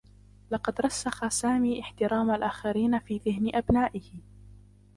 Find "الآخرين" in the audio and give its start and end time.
2.31-2.99